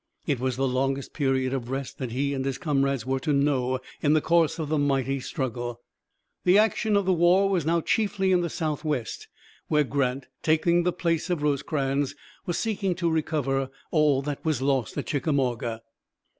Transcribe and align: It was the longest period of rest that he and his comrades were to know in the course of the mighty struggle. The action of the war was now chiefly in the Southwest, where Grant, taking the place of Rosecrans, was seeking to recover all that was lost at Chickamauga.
It 0.25 0.39
was 0.39 0.55
the 0.57 0.67
longest 0.67 1.13
period 1.13 1.53
of 1.53 1.69
rest 1.69 1.99
that 1.99 2.11
he 2.11 2.33
and 2.33 2.43
his 2.43 2.57
comrades 2.57 3.05
were 3.05 3.19
to 3.19 3.31
know 3.31 3.77
in 4.01 4.13
the 4.13 4.19
course 4.19 4.57
of 4.57 4.67
the 4.67 4.79
mighty 4.79 5.19
struggle. 5.19 5.79
The 6.43 6.57
action 6.57 6.97
of 6.97 7.05
the 7.05 7.13
war 7.13 7.47
was 7.47 7.67
now 7.67 7.81
chiefly 7.81 8.31
in 8.31 8.41
the 8.41 8.49
Southwest, 8.49 9.27
where 9.67 9.83
Grant, 9.83 10.25
taking 10.41 10.81
the 10.81 10.91
place 10.91 11.29
of 11.29 11.43
Rosecrans, 11.43 12.15
was 12.47 12.57
seeking 12.57 12.95
to 12.95 13.11
recover 13.11 13.69
all 13.91 14.23
that 14.23 14.43
was 14.43 14.59
lost 14.59 14.97
at 14.97 15.05
Chickamauga. 15.05 15.83